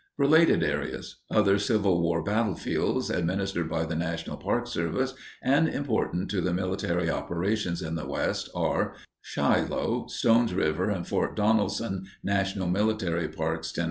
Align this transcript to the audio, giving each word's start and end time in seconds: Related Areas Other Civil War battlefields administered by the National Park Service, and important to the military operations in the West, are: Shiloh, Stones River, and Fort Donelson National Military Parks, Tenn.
Related 0.17 0.63
Areas 0.63 1.17
Other 1.29 1.59
Civil 1.59 2.01
War 2.01 2.23
battlefields 2.23 3.11
administered 3.11 3.69
by 3.69 3.85
the 3.85 3.95
National 3.95 4.35
Park 4.35 4.65
Service, 4.65 5.13
and 5.43 5.69
important 5.69 6.31
to 6.31 6.41
the 6.41 6.55
military 6.55 7.07
operations 7.07 7.83
in 7.83 7.93
the 7.93 8.07
West, 8.07 8.49
are: 8.55 8.95
Shiloh, 9.21 10.07
Stones 10.07 10.55
River, 10.55 10.89
and 10.89 11.07
Fort 11.07 11.35
Donelson 11.35 12.05
National 12.23 12.67
Military 12.67 13.27
Parks, 13.27 13.71
Tenn. 13.71 13.79